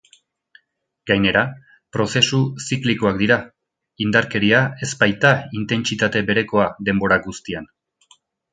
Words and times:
Gainera, 1.09 1.43
prozesu 1.97 2.39
ziklikoak 2.63 3.19
dira, 3.21 3.37
indarkeria 4.07 4.63
ez 4.87 4.91
baita 5.05 5.35
intentsitate 5.61 6.25
berekoa 6.33 6.67
denbora 6.89 7.21
guztian. 7.29 7.73